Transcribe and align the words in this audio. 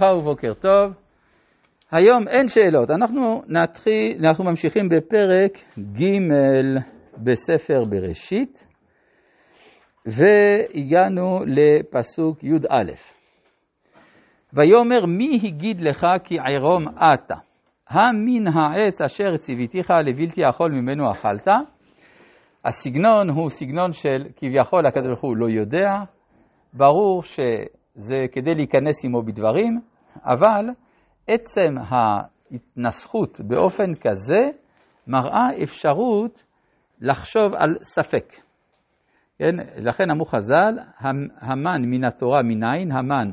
ברכה 0.00 0.16
ובוקר 0.16 0.54
טוב. 0.54 0.92
היום 1.92 2.28
אין 2.28 2.48
שאלות, 2.48 2.90
אנחנו 2.90 3.42
נתחיל, 3.48 4.26
אנחנו 4.26 4.44
ממשיכים 4.44 4.88
בפרק 4.88 5.52
ג' 5.78 6.04
בספר 7.24 7.84
בראשית, 7.90 8.66
והגענו 10.06 11.40
לפסוק 11.46 12.44
י"א. 12.44 12.92
ויאמר 14.52 15.06
מי 15.06 15.40
הגיד 15.44 15.80
לך 15.80 16.06
כי 16.24 16.36
עירום 16.48 16.88
אתה? 16.88 17.34
המין 17.90 18.46
העץ 18.46 19.02
אשר 19.02 19.36
ציוויתיך 19.36 19.90
לבלתי 19.90 20.48
אכול 20.48 20.72
ממנו 20.72 21.12
אכלת? 21.12 21.48
הסגנון 22.64 23.30
הוא 23.30 23.50
סגנון 23.50 23.92
של 23.92 24.24
כביכול 24.36 24.86
הקדוש 24.86 25.06
ברוך 25.06 25.22
הוא 25.22 25.36
לא 25.36 25.46
יודע, 25.50 25.90
ברור 26.74 27.22
שזה 27.22 28.26
כדי 28.32 28.54
להיכנס 28.54 29.04
עמו 29.04 29.22
בדברים, 29.22 29.89
אבל 30.24 30.66
עצם 31.28 31.74
ההתנסחות 31.78 33.40
באופן 33.40 33.94
כזה 33.94 34.50
מראה 35.06 35.62
אפשרות 35.62 36.44
לחשוב 37.00 37.54
על 37.54 37.76
ספק. 37.82 38.32
כן? 39.38 39.56
לכן 39.76 40.10
אמרו 40.10 40.24
חז"ל, 40.24 40.78
המן 41.40 41.82
מן 41.84 42.04
התורה 42.04 42.42
מניין, 42.42 42.92
המן 42.92 43.30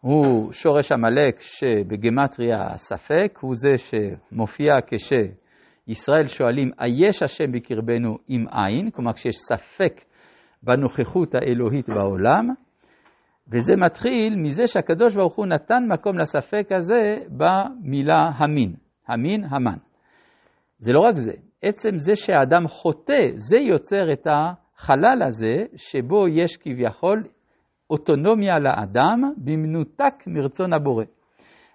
הוא 0.00 0.52
שורש 0.52 0.92
עמלק 0.92 1.40
שבגמטריה 1.40 2.76
ספק, 2.76 3.38
הוא 3.40 3.54
זה 3.54 3.72
שמופיע 3.76 4.74
כשישראל 4.86 6.26
שואלים, 6.26 6.70
היש 6.78 7.22
השם 7.22 7.52
בקרבנו 7.52 8.18
עם 8.28 8.46
עין, 8.50 8.90
כלומר 8.90 9.12
כשיש 9.12 9.36
ספק 9.36 10.00
בנוכחות 10.62 11.34
האלוהית 11.34 11.88
בעולם, 11.88 12.48
וזה 13.52 13.76
מתחיל 13.76 14.36
מזה 14.36 14.66
שהקדוש 14.66 15.16
ברוך 15.16 15.36
הוא 15.36 15.46
נתן 15.46 15.84
מקום 15.88 16.18
לספק 16.18 16.72
הזה 16.72 17.18
במילה 17.30 18.28
המין, 18.36 18.74
המין, 19.08 19.44
המן. 19.44 19.78
זה 20.78 20.92
לא 20.92 21.00
רק 21.00 21.16
זה, 21.16 21.32
עצם 21.62 21.98
זה 21.98 22.16
שהאדם 22.16 22.68
חוטא, 22.68 23.26
זה 23.34 23.58
יוצר 23.58 24.12
את 24.12 24.26
החלל 24.26 25.22
הזה, 25.22 25.64
שבו 25.76 26.28
יש 26.28 26.56
כביכול 26.56 27.24
אוטונומיה 27.90 28.58
לאדם 28.58 29.32
במנותק 29.36 30.14
מרצון 30.26 30.72
הבורא. 30.72 31.04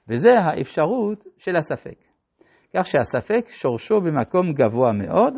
וזה 0.07 0.29
האפשרות 0.39 1.23
של 1.37 1.55
הספק. 1.55 1.97
כך 2.77 2.85
שהספק 2.85 3.49
שורשו 3.49 4.01
במקום 4.01 4.53
גבוה 4.53 4.91
מאוד, 4.91 5.33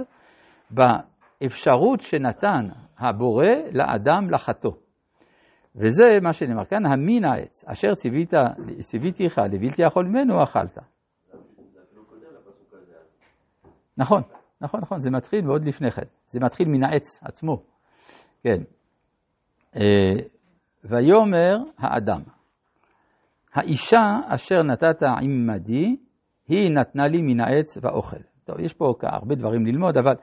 באפשרות 0.72 2.02
שנתן 2.02 2.68
הבורא 3.00 3.48
לאדם 3.72 4.30
לחטוא. 4.30 4.72
וזה 5.76 6.20
מה 6.22 6.34
שנאמר 6.34 6.66
כאן, 6.66 6.86
המין 6.86 7.26
העץ, 7.26 7.66
אשר 7.68 7.94
ציוויתיך 8.80 9.38
לבלתי 9.38 9.82
יכול 9.82 10.06
ממנו, 10.06 10.44
אכלת. 10.44 10.78
נכון, 13.98 14.22
נכון, 14.62 14.82
נכון, 14.82 15.00
זה 15.00 15.12
מתחיל 15.12 15.46
מאוד 15.46 15.66
לפני 15.66 15.92
כן, 15.92 16.06
זה 16.28 16.40
מתחיל 16.40 16.68
מן 16.68 16.84
העץ 16.84 17.24
עצמו, 17.24 17.64
כן. 18.44 18.64
אה, 19.76 20.14
ויאמר 20.84 21.58
האדם, 21.78 22.22
האישה 23.54 24.20
אשר 24.28 24.64
נתת 24.64 25.04
עמדי, 25.04 25.96
היא 26.48 26.72
נתנה 26.72 27.08
לי 27.08 27.22
מן 27.22 27.40
העץ 27.40 27.78
ואוכל. 27.82 28.18
טוב, 28.44 28.60
יש 28.60 28.74
פה 28.74 28.94
הרבה 29.02 29.36
דברים 29.36 29.66
ללמוד, 29.66 29.98
אבל 29.98 30.16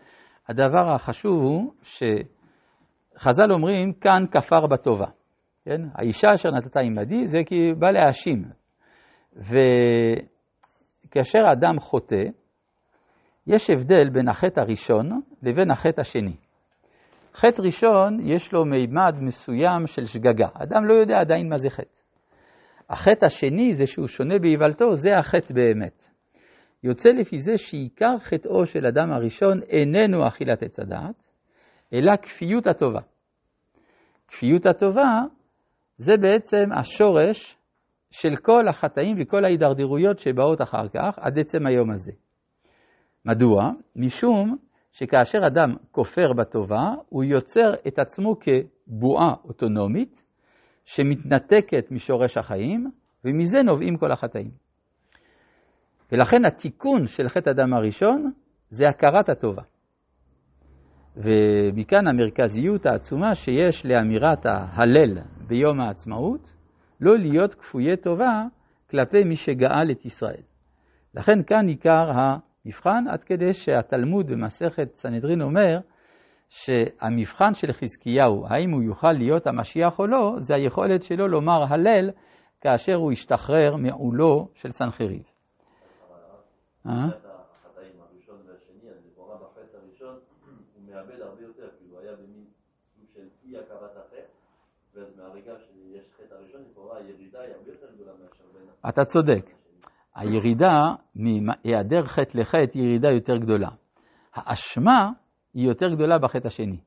הדבר 0.48 0.94
החשוב 0.94 1.42
הוא 1.42 1.72
שחז"ל 1.82 3.52
אומרים, 3.52 3.92
כאן 3.92 4.24
כפר 4.30 4.66
בטובה. 4.66 5.06
כן? 5.64 5.80
האישה 5.94 6.28
אשר 6.34 6.50
נתת 6.50 6.76
עמדי 6.76 7.26
זה 7.26 7.38
כי 7.46 7.72
בא 7.78 7.90
להאשים. 7.90 8.44
וכאשר 11.06 11.38
אדם 11.52 11.80
חוטא, 11.80 12.24
יש 13.46 13.70
הבדל 13.70 14.10
בין 14.12 14.28
החטא 14.28 14.60
הראשון 14.60 15.20
לבין 15.42 15.70
החטא 15.70 16.00
השני. 16.00 16.36
חטא 17.34 17.62
ראשון 17.62 18.18
יש 18.22 18.52
לו 18.52 18.64
מימד 18.64 19.14
מסוים 19.20 19.86
של 19.86 20.06
שגגה, 20.06 20.48
אדם 20.54 20.84
לא 20.84 20.94
יודע 20.94 21.20
עדיין 21.20 21.48
מה 21.48 21.56
זה 21.56 21.70
חטא. 21.70 22.00
החטא 22.90 23.26
השני 23.26 23.72
זה 23.72 23.86
שהוא 23.86 24.06
שונה 24.06 24.38
באיוולתו, 24.38 24.94
זה 24.94 25.16
החטא 25.16 25.54
באמת. 25.54 26.06
יוצא 26.84 27.08
לפי 27.08 27.38
זה 27.38 27.56
שעיקר 27.56 28.18
חטאו 28.18 28.66
של 28.66 28.86
אדם 28.86 29.12
הראשון 29.12 29.60
איננו 29.62 30.28
אכילת 30.28 30.62
עץ 30.62 30.80
הדעת, 30.80 31.22
אלא 31.92 32.16
כפיות 32.22 32.66
הטובה. 32.66 33.00
כפיות 34.28 34.66
הטובה 34.66 35.20
זה 36.00 36.16
בעצם 36.16 36.72
השורש 36.76 37.56
של 38.10 38.36
כל 38.36 38.68
החטאים 38.68 39.16
וכל 39.20 39.44
ההידרדרויות 39.44 40.18
שבאות 40.18 40.62
אחר 40.62 40.88
כך 40.88 41.18
עד 41.18 41.38
עצם 41.38 41.66
היום 41.66 41.90
הזה. 41.90 42.12
מדוע? 43.24 43.70
משום 43.96 44.56
שכאשר 44.92 45.38
אדם 45.46 45.76
כופר 45.90 46.32
בטובה, 46.32 46.94
הוא 47.08 47.24
יוצר 47.24 47.74
את 47.88 47.98
עצמו 47.98 48.36
כבועה 48.40 49.34
אוטונומית 49.44 50.22
שמתנתקת 50.84 51.90
משורש 51.90 52.36
החיים, 52.36 52.90
ומזה 53.24 53.62
נובעים 53.62 53.96
כל 53.96 54.12
החטאים. 54.12 54.50
ולכן 56.12 56.44
התיקון 56.44 57.06
של 57.06 57.28
חטא 57.28 57.50
אדם 57.50 57.74
הראשון 57.74 58.32
זה 58.68 58.88
הכרת 58.88 59.28
הטובה. 59.28 59.62
ומכאן 61.16 62.06
המרכזיות 62.08 62.86
העצומה 62.86 63.34
שיש 63.34 63.86
לאמירת 63.86 64.46
ההלל 64.46 65.18
ביום 65.50 65.80
העצמאות, 65.80 66.52
לא 67.00 67.18
להיות 67.18 67.54
כפויי 67.54 67.96
טובה 67.96 68.44
כלפי 68.90 69.24
מי 69.24 69.36
שגאל 69.36 69.90
את 69.90 70.04
ישראל. 70.04 70.42
לכן 71.14 71.42
כאן 71.42 71.68
עיקר 71.68 72.10
המבחן, 72.14 73.04
עד 73.10 73.24
כדי 73.24 73.52
שהתלמוד 73.52 74.26
במסכת 74.26 74.94
סנהדרין 74.94 75.42
אומר 75.42 75.78
שהמבחן 76.48 77.54
של 77.54 77.72
חזקיהו, 77.72 78.46
האם 78.48 78.70
הוא 78.70 78.82
יוכל 78.82 79.12
להיות 79.12 79.46
המשיח 79.46 79.98
או 79.98 80.06
לא, 80.06 80.34
זה 80.38 80.54
היכולת 80.54 81.02
שלו 81.02 81.28
לומר 81.28 81.64
הלל 81.68 82.10
כאשר 82.60 82.94
הוא 82.94 83.12
ישתחרר 83.12 83.76
מעולו 83.76 84.48
של 84.54 84.70
סנחריב. 84.70 85.22
אתה 98.88 99.04
צודק. 99.04 99.50
הירידה 100.16 100.94
מהיעדר 101.14 102.04
חטא 102.04 102.38
לחטא 102.38 102.70
היא 102.74 102.82
ירידה 102.82 103.10
יותר 103.10 103.36
גדולה. 103.36 103.68
האשמה 104.34 105.10
היא 105.54 105.68
יותר 105.68 105.94
גדולה 105.94 106.18
בחטא 106.18 106.46
השני. 106.46 106.78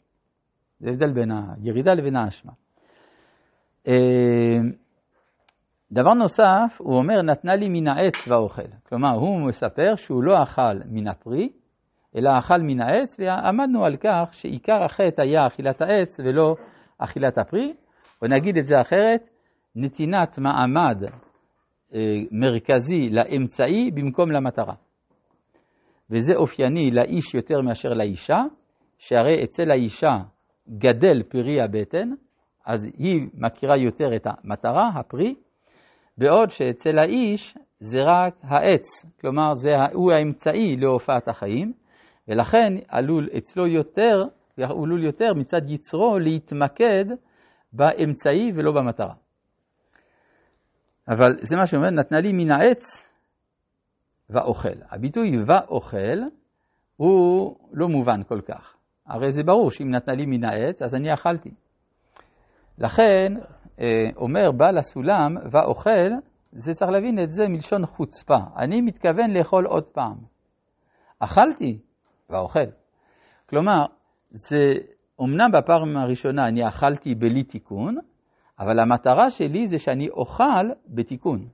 זה 0.80 0.90
הבדל 0.90 1.14
בין 1.14 1.32
הירידה 1.32 1.94
לבין 1.94 2.16
האשמה. 2.16 2.52
אה, 3.88 4.60
דבר 5.92 6.14
נוסף, 6.14 6.78
הוא 6.78 6.98
אומר, 6.98 7.22
נתנה 7.22 7.56
לי 7.56 7.70
מן 7.70 7.88
העץ 7.88 8.28
ואוכל. 8.28 8.62
כלומר, 8.90 9.12
הוא 9.12 9.48
מספר 9.48 9.96
שהוא 9.96 10.24
לא 10.24 10.44
אכל 10.44 10.78
מן 10.90 11.08
הפרי, 11.08 11.50
אלא 12.16 12.30
אכל 12.40 12.58
מן 12.58 12.82
העץ, 12.82 13.20
ועמדנו 13.20 13.86
על 13.86 13.98
כך 13.98 14.30
שעיקר 14.32 14.84
החטא 14.84 15.22
היה 15.22 15.48
אכילת 15.48 15.82
העץ 15.82 16.20
ולא 16.20 16.56
אכילת 16.98 17.38
הפרי, 17.38 17.74
או 18.24 18.28
נגיד 18.28 18.58
את 18.58 18.66
זה 18.66 18.82
אחרת, 18.82 19.30
נתינת 19.76 20.38
מעמד 20.38 21.04
אה, 21.96 22.00
מרכזי 22.32 23.10
לאמצעי 23.10 23.92
במקום 23.92 24.32
למטרה. 24.32 24.74
וזה 26.10 26.36
אופייני 26.36 26.92
לאיש 26.92 27.36
יותר 27.36 27.62
מאשר 27.62 27.90
לאישה, 27.90 28.38
שהרי 28.98 29.44
אצל 29.44 29.72
האישה 29.72 30.18
גדל 30.70 31.24
פרי 31.24 31.62
הבטן, 31.62 32.10
אז 32.66 32.86
היא 32.98 33.28
מכירה 33.34 33.78
יותר 33.78 34.16
את 34.16 34.28
המטרה, 34.28 34.90
הפרי, 34.96 35.36
בעוד 36.18 36.50
שאצל 36.50 37.00
האיש 37.00 37.58
זה 37.80 38.00
רק 38.04 38.36
העץ, 38.42 38.86
כלומר 39.22 39.54
זה, 39.54 39.70
הוא 39.94 40.12
האמצעי 40.12 40.76
להופעת 40.78 41.28
החיים, 41.28 41.74
ולכן 42.28 42.74
עלול 42.88 43.30
אצלו 43.38 43.68
יותר, 43.68 44.24
עלול 44.58 45.04
יותר 45.04 45.34
מצד 45.34 45.70
יצרו 45.70 46.20
להתמקד 46.20 47.06
באמצעי 47.74 48.52
ולא 48.56 48.72
במטרה. 48.72 49.14
אבל 51.08 51.38
זה 51.42 51.58
מה 51.58 51.68
שאומר, 51.68 51.90
נתנה 51.90 52.20
לי 52.20 52.34
מן 52.34 52.52
העץ 52.52 53.10
ואוכל. 54.30 54.78
הביטוי 54.92 55.44
ואוכל 55.48 56.20
הוא 56.96 57.56
לא 57.74 57.88
מובן 57.88 58.24
כל 58.24 58.42
כך. 58.42 58.76
הרי 59.08 59.32
זה 59.32 59.44
ברור 59.44 59.72
שאם 59.72 59.92
נתנה 59.92 60.14
לי 60.14 60.26
מן 60.26 60.44
העץ, 60.44 60.82
אז 60.82 60.96
אני 60.96 61.14
אכלתי. 61.14 61.52
לכן, 62.78 63.34
אה, 63.80 63.86
אומר 64.16 64.52
בעל 64.52 64.78
הסולם 64.78 65.36
ואוכל, 65.52 66.10
זה 66.52 66.74
צריך 66.74 66.92
להבין 66.92 67.20
את 67.20 67.30
זה 67.30 67.48
מלשון 67.48 67.86
חוצפה. 67.86 68.38
אני 68.58 68.82
מתכוון 68.82 69.32
לאכול 69.32 69.66
עוד 69.66 69.84
פעם. 69.84 70.16
אכלתי 71.20 71.80
ואוכל. 72.30 72.66
כלומר, 73.50 73.86
זה 74.30 74.58
אמנם 75.22 75.52
בפעם 75.52 75.98
הראשונה 75.98 76.48
אני 76.48 76.68
אכלתי 76.68 77.16
בלי 77.16 77.44
תיקון, 77.44 77.98
אבל 78.60 78.80
המטרה 78.80 79.30
שלי 79.30 79.68
זה 79.68 79.80
שאני 79.80 80.10
אוכל 80.10 80.70
בתיקון. 80.88 81.48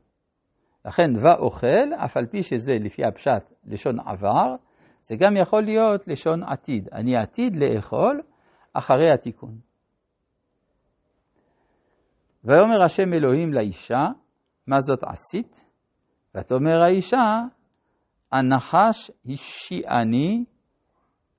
לכן 0.86 1.12
ואוכל, 1.24 1.94
אף 2.06 2.18
על 2.18 2.26
פי 2.26 2.44
שזה 2.44 2.74
לפי 2.80 3.06
הפשט 3.06 3.54
לשון 3.66 4.00
עבר, 4.00 4.56
זה 5.02 5.16
גם 5.20 5.38
יכול 5.38 5.64
להיות 5.64 6.08
לשון 6.08 6.44
עתיד. 6.44 6.90
אני 6.94 7.18
עתיד 7.18 7.56
לאכול 7.56 8.22
אחרי 8.74 9.12
התיקון. 9.14 9.58
ויאמר 12.44 12.84
השם 12.84 13.14
אלוהים 13.14 13.54
לאישה, 13.54 14.08
מה 14.68 14.80
זאת 14.80 15.00
עשית? 15.04 15.66
ותאמר 16.36 16.82
האישה, 16.82 17.42
הנחש 18.32 19.12
השיעני 19.26 20.46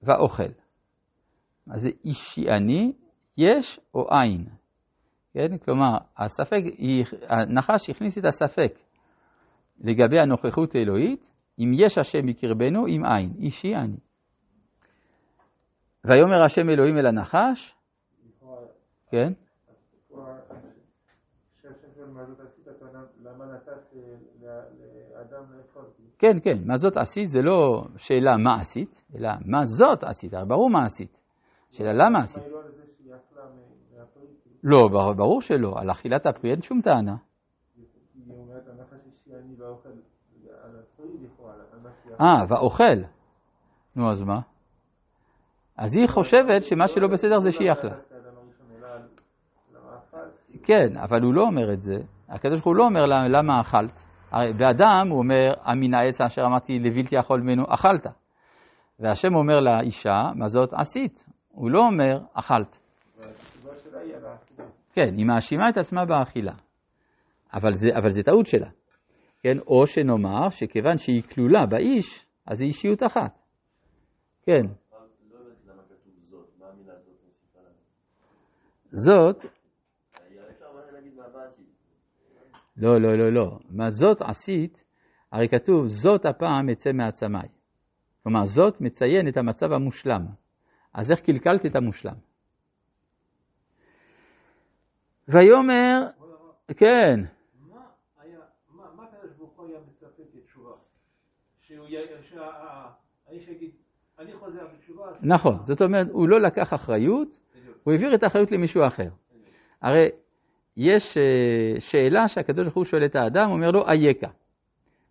ואוכל. 0.02 0.52
מה 1.70 1.78
זה 1.78 1.90
השיעני? 2.04 2.92
יש 3.38 3.80
או 3.94 4.06
אין? 4.12 4.46
כן? 5.32 5.58
כלומר, 5.58 5.98
הספק, 6.16 6.62
הנחש 7.28 7.90
הכניס 7.90 8.18
את 8.18 8.24
הספק 8.24 8.78
לגבי 9.80 10.18
הנוכחות 10.18 10.74
האלוהית, 10.74 11.26
אם 11.58 11.72
יש 11.74 11.98
השם 11.98 12.26
בקרבנו, 12.26 12.86
אם 12.86 13.04
אין, 13.04 13.32
אישי 13.38 13.76
אני. 13.76 13.96
ויאמר 16.04 16.44
השם 16.44 16.68
אלוהים 16.70 16.96
אל 16.96 17.06
הנחש, 17.06 17.74
כן? 19.10 19.32
כן, 26.18 26.40
כן, 26.42 26.58
מה 26.64 26.76
זאת 26.76 26.96
עשית 26.96 27.28
זה 27.28 27.42
לא 27.42 27.84
שאלה 27.96 28.36
מה 28.36 28.60
עשית, 28.60 29.02
אלא 29.16 29.28
מה 29.46 29.64
זאת 29.64 30.04
עשית, 30.04 30.32
ברור 30.48 30.70
מה 30.70 30.84
עשית. 30.84 31.19
שאלה 31.70 31.92
למה 31.92 32.18
עשית. 32.18 32.42
לא, 34.62 34.88
ברור 35.16 35.40
שלא, 35.40 35.74
על 35.76 35.90
אכילת 35.90 36.26
הפרי 36.26 36.50
אין 36.50 36.62
שום 36.62 36.80
טענה. 36.80 37.16
אה, 42.20 42.44
ואוכל. 42.48 43.02
נו, 43.96 44.10
אז 44.10 44.22
מה? 44.22 44.40
אז 45.76 45.96
היא 45.96 46.08
חושבת 46.08 46.64
שמה 46.64 46.88
שלא 46.88 47.08
בסדר 47.08 47.38
זה 47.38 47.52
שהיא 47.52 47.72
אכלה. 47.72 47.96
כן, 50.62 50.96
אבל 50.96 51.22
הוא 51.22 51.34
לא 51.34 51.42
אומר 51.42 51.72
את 51.72 51.82
זה. 51.82 51.96
הקדוש 52.28 52.54
ברוך 52.54 52.66
הוא 52.66 52.76
לא 52.76 52.84
אומר 52.84 53.06
לה, 53.06 53.28
למה 53.28 53.60
אכלת. 53.60 54.02
באדם 54.32 55.06
הוא 55.10 55.18
אומר, 55.18 55.52
אמין 55.72 55.94
העץ 55.94 56.20
אשר 56.20 56.42
אמרתי 56.46 56.78
לבלתי 56.78 57.16
יכול 57.16 57.40
ממנו, 57.40 57.64
אכלת. 57.68 58.06
והשם 59.00 59.34
אומר 59.34 59.60
לאישה, 59.60 60.30
מה 60.34 60.48
זאת 60.48 60.72
עשית? 60.72 61.24
הוא 61.60 61.70
לא 61.70 61.86
אומר, 61.86 62.18
אכלת. 62.32 62.78
כן, 64.92 65.14
היא 65.16 65.26
מאשימה 65.26 65.68
את 65.68 65.76
עצמה 65.76 66.04
באכילה. 66.04 66.52
אבל 67.54 67.72
זה, 67.72 67.88
אבל 67.98 68.10
זה 68.10 68.22
טעות 68.22 68.46
שלה. 68.46 68.68
כן, 69.42 69.58
או 69.66 69.86
שנאמר 69.86 70.50
שכיוון 70.50 70.98
שהיא 70.98 71.22
כלולה 71.22 71.66
באיש, 71.66 72.26
אז 72.46 72.60
היא 72.60 72.68
אישיות 72.68 73.02
אחת. 73.02 73.38
כן. 74.42 74.66
זאת, 78.92 79.44
לא, 82.76 83.00
לא, 83.00 83.18
לא, 83.18 83.32
לא. 83.32 83.58
מה 83.70 83.90
זאת 83.90 84.22
עשית, 84.22 84.84
הרי 85.32 85.48
כתוב, 85.48 85.86
זאת 85.86 86.26
הפעם 86.26 86.68
אצא 86.68 86.92
מעצמי. 86.92 87.48
כלומר, 88.22 88.44
זאת 88.44 88.80
מציין 88.80 89.28
את 89.28 89.36
המצב 89.36 89.72
המושלם. 89.72 90.26
אז 90.94 91.10
איך 91.10 91.20
קלקלת 91.20 91.66
את 91.66 91.76
המושלם? 91.76 92.14
ויאמר, 95.28 96.06
כן. 96.76 97.20
נכון, 105.22 105.58
זאת 105.64 105.82
אומרת, 105.82 106.06
הוא 106.12 106.28
לא 106.28 106.40
לקח 106.40 106.74
אחריות, 106.74 107.38
הוא 107.82 107.92
העביר 107.92 108.14
את 108.14 108.22
האחריות 108.22 108.52
למישהו 108.52 108.86
אחר. 108.86 109.08
הרי 109.82 110.08
יש 110.76 111.16
אה, 111.16 111.80
שאלה 111.80 112.28
שהקדוש 112.28 112.64
ברוך 112.64 112.76
הוא 112.76 112.84
שואל 112.84 113.04
את 113.04 113.16
האדם, 113.16 113.46
הוא 113.46 113.56
אומר 113.56 113.70
לו, 113.70 113.88
אייכה. 113.88 114.30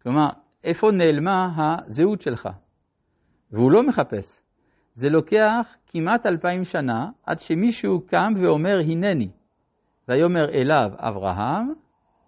כלומר, 0.04 0.30
איפה 0.64 0.92
נעלמה 0.92 1.50
הזהות 1.56 2.22
שלך? 2.22 2.50
והוא 3.52 3.72
לא 3.72 3.84
מחפש. 3.84 4.49
זה 5.00 5.10
לוקח 5.10 5.76
כמעט 5.88 6.26
אלפיים 6.26 6.64
שנה 6.64 7.10
עד 7.26 7.40
שמישהו 7.40 8.02
קם 8.08 8.34
ואומר, 8.42 8.80
הנני. 8.80 9.30
ויאמר 10.08 10.50
אליו 10.50 10.90
אברהם, 10.98 11.74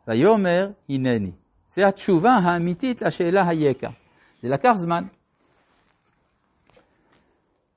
ויאמר 0.07 0.71
הנני. 0.89 1.31
זו 1.68 1.81
התשובה 1.88 2.31
האמיתית 2.31 3.01
לשאלה 3.01 3.47
היקה. 3.47 3.89
זה 4.41 4.50
לקח 4.50 4.71
זמן. 4.73 5.03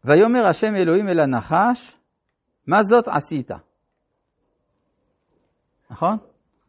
ויאמר 0.04 0.46
השם 0.46 0.74
אלוהים 0.74 1.08
אל 1.08 1.20
הנחש, 1.20 1.96
מה 2.66 2.82
זאת 2.82 3.08
עשית? 3.08 3.50
נכון? 5.90 6.16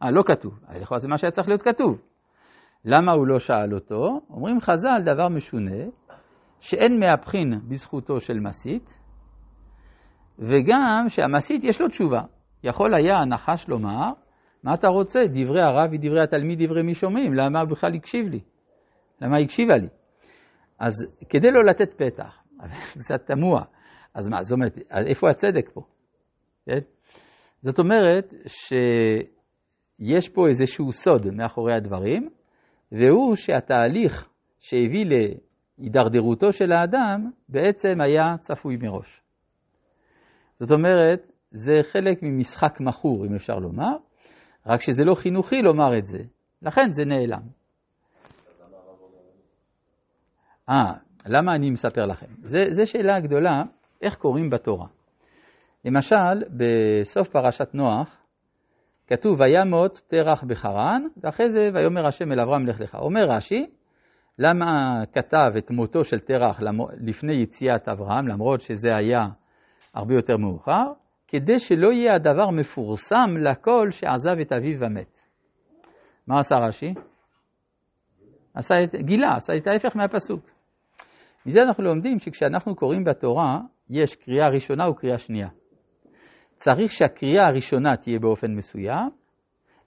אה, 0.04 0.12
לא 0.12 0.24
כתוב. 0.24 0.60
לכאורה 0.82 1.00
זה 1.00 1.08
מה 1.08 1.18
שהיה 1.18 1.32
צריך 1.32 1.48
להיות 1.48 1.62
כתוב. 1.62 2.02
למה 2.86 3.12
הוא 3.12 3.28
לא 3.28 3.40
שאל 3.40 3.74
אותו? 3.74 4.22
אומרים 4.30 4.60
חז"ל 4.62 5.02
דבר 5.06 5.30
משונה, 5.30 5.86
שאין 6.60 7.00
מהפכין 7.00 7.60
בזכותו 7.68 8.20
של 8.20 8.40
מסית, 8.40 9.00
וגם 10.40 11.06
שהמסית 11.08 11.64
יש 11.64 11.82
לו 11.82 11.88
תשובה. 11.88 12.22
יכול 12.64 12.94
היה 12.94 13.16
הנחש 13.18 13.68
לומר, 13.68 14.12
מה 14.64 14.74
אתה 14.74 14.88
רוצה? 14.88 15.20
דברי 15.28 15.62
הרב 15.62 15.90
ודברי 15.92 16.24
התלמיד, 16.24 16.64
דברי 16.64 16.82
מי 16.82 16.94
שומעים, 16.94 17.34
למה 17.34 17.62
הוא 17.62 17.70
בכלל 17.70 17.96
הקשיב 17.96 18.28
לי? 18.28 18.40
למה 19.22 19.38
הקשיבה 19.38 19.76
לי? 19.76 19.88
אז 20.80 20.94
כדי 21.30 21.52
לא 21.52 21.66
לתת 21.66 21.94
פתח, 21.94 22.44
קצת 23.00 23.26
תמוה, 23.28 23.64
אז 24.14 24.30
מה, 24.30 24.44
זאת 24.44 24.56
אומרת, 24.56 24.78
איפה 25.08 25.30
הצדק 25.30 25.70
פה? 25.74 25.82
כן? 26.66 26.80
זאת 27.62 27.80
אומרת 27.80 28.34
שיש 28.48 30.30
פה 30.30 30.48
איזשהו 30.48 30.92
סוד 30.92 31.26
מאחורי 31.32 31.74
הדברים, 31.74 32.30
והוא 32.92 33.36
שהתהליך 33.36 34.30
שהביא 34.60 35.06
להידרדרותו 35.80 36.52
של 36.52 36.72
האדם 36.72 37.30
בעצם 37.50 38.02
היה 38.02 38.38
צפוי 38.40 38.78
מראש. 38.78 39.22
זאת 40.60 40.72
אומרת, 40.72 41.32
זה 41.52 41.74
חלק 41.92 42.20
ממשחק 42.22 42.80
מכור, 42.80 43.26
אם 43.26 43.36
אפשר 43.36 43.56
לומר, 43.56 43.96
רק 44.66 44.82
שזה 44.82 45.04
לא 45.04 45.16
חינוכי 45.16 45.62
לומר 45.62 45.98
את 45.98 46.06
זה, 46.06 46.20
לכן 46.62 46.92
זה 46.92 47.06
נעלם. 47.06 47.42
אה, 50.70 50.94
למה 51.26 51.56
אני 51.56 51.70
מספר 51.70 52.06
לכם? 52.06 52.26
זו 52.70 52.92
שאלה 52.92 53.20
גדולה, 53.20 53.64
איך 54.02 54.16
קוראים 54.16 54.50
בתורה. 54.50 54.88
למשל, 55.86 56.44
בסוף 56.58 57.28
פרשת 57.30 57.74
נוח, 57.74 58.26
כתוב, 59.08 59.40
וימות 59.40 60.02
תרח 60.08 60.44
בחרן, 60.44 61.02
ואחרי 61.18 61.50
זה, 61.50 61.70
ויאמר 61.74 62.08
השם 62.08 62.32
אל 62.32 62.40
אברהם 62.40 62.68
לך 62.68 62.80
לך. 62.82 62.96
אומר 62.96 63.26
רש"י, 63.30 63.66
למה 64.40 65.02
כתב 65.14 65.52
את 65.58 65.72
מותו 65.72 66.04
של 66.04 66.20
תרח 66.20 66.60
לפני 67.02 67.34
יציאת 67.34 67.90
אברהם, 67.90 68.28
למרות 68.28 68.62
שזה 68.62 68.96
היה 68.96 69.22
הרבה 69.94 70.14
יותר 70.14 70.38
מאוחר? 70.38 70.92
כדי 71.28 71.60
שלא 71.60 71.92
יהיה 71.92 72.16
הדבר 72.16 72.50
מפורסם 72.50 73.38
לכל 73.40 73.88
שעזב 73.92 74.40
את 74.42 74.52
אביו 74.52 74.80
ומת. 74.80 75.20
מה 76.28 76.40
עשה 76.40 76.56
רש"י? 76.56 76.94
עשה 78.54 78.76
את, 78.84 78.96
גילה, 78.96 79.36
עשה 79.36 79.58
את 79.58 79.68
ההפך 79.68 79.96
מהפסוק. 79.96 80.50
מזה 81.46 81.60
אנחנו 81.62 81.84
לומדים 81.84 82.20
שכשאנחנו 82.20 82.76
קוראים 82.76 83.04
בתורה, 83.04 83.60
יש 83.90 84.16
קריאה 84.16 84.50
ראשונה 84.50 84.90
וקריאה 84.90 85.18
שנייה. 85.18 85.48
צריך 86.56 86.92
שהקריאה 86.92 87.48
הראשונה 87.48 87.98
תהיה 87.98 88.20
באופן 88.20 88.52
מסוים, 88.52 89.10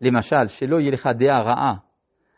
למשל, 0.00 0.48
שלא 0.48 0.80
יהיה 0.80 0.92
לך 0.92 1.08
דעה 1.18 1.42
רעה 1.42 1.74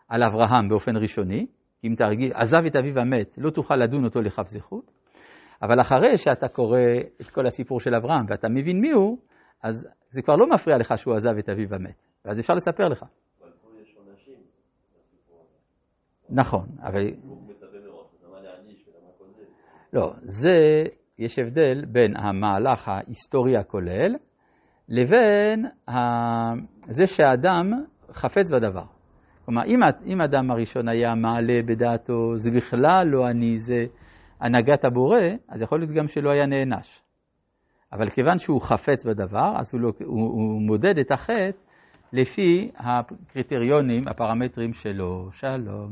על 0.08 0.22
אברהם 0.22 0.68
באופן 0.68 0.96
ראשוני, 0.96 1.46
אם 1.84 1.94
תרגיל, 1.96 2.32
עזב 2.34 2.64
את 2.66 2.76
אביו 2.76 2.98
המת, 2.98 3.38
לא 3.38 3.50
תוכל 3.50 3.76
לדון 3.76 4.04
אותו 4.04 4.20
לכף 4.20 4.48
זכות, 4.48 4.90
אבל 5.62 5.80
אחרי 5.80 6.18
שאתה 6.18 6.48
קורא 6.48 6.78
את 7.20 7.26
כל 7.26 7.46
הסיפור 7.46 7.80
של 7.80 7.94
אברהם 7.94 8.24
ואתה 8.28 8.48
מבין 8.48 8.80
מי 8.80 8.90
הוא, 8.90 9.18
אז 9.62 9.88
זה 10.10 10.22
כבר 10.22 10.36
לא 10.36 10.46
מפריע 10.46 10.78
לך 10.78 10.98
שהוא 10.98 11.14
עזב 11.14 11.38
את 11.38 11.48
אביו 11.48 11.74
המת, 11.74 12.06
ואז 12.24 12.40
אפשר 12.40 12.54
לספר 12.54 12.88
לך. 12.88 13.04
נכון, 16.30 16.66
אבל... 16.82 17.10
לא, 19.92 20.12
זה, 20.22 20.84
יש 21.18 21.38
הבדל 21.38 21.84
בין 21.84 22.16
המהלך 22.16 22.88
ההיסטורי 22.88 23.56
הכולל 23.56 24.16
לבין 24.88 25.66
ה... 25.90 25.94
זה 26.80 27.06
שהאדם 27.06 27.72
חפץ 28.10 28.50
בדבר. 28.50 28.99
כלומר, 29.50 29.64
אם, 29.66 29.80
אם 30.06 30.20
האדם 30.20 30.50
הראשון 30.50 30.88
היה 30.88 31.14
מעלה 31.14 31.60
בדעתו, 31.66 32.36
זה 32.36 32.50
בכלל 32.50 33.06
לא 33.06 33.30
אני, 33.30 33.58
זה 33.58 33.86
הנהגת 34.40 34.84
הבורא, 34.84 35.18
אז 35.48 35.62
יכול 35.62 35.78
להיות 35.78 35.90
גם 35.90 36.08
שלא 36.08 36.30
היה 36.30 36.46
נענש. 36.46 37.02
אבל 37.92 38.08
כיוון 38.08 38.38
שהוא 38.38 38.60
חפץ 38.60 39.04
בדבר, 39.04 39.52
אז 39.56 39.74
הוא, 39.74 39.80
לא, 39.80 39.92
הוא, 40.04 40.22
הוא 40.22 40.62
מודד 40.62 40.98
את 40.98 41.10
החטא 41.10 41.58
לפי 42.12 42.70
הקריטריונים, 42.76 44.02
הפרמטרים 44.06 44.72
שלו. 44.72 45.28
שלום. 45.32 45.88